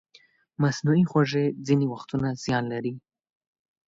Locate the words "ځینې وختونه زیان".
1.67-2.63